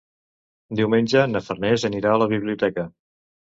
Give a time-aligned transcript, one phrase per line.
[0.79, 2.89] Diumenge na Farners anirà a la biblioteca.